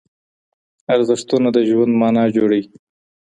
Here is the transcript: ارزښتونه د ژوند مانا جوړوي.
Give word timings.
ارزښتونه 0.95 1.47
د 1.55 1.57
ژوند 1.69 1.93
مانا 2.01 2.23
جوړوي. 2.35 2.63